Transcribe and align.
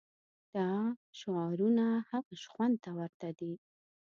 دا 0.55 0.69
شعارونه 1.19 1.85
هغه 2.09 2.33
شخوند 2.43 2.75
ته 2.83 2.89
ورته 2.97 3.27
دي. 3.39 3.53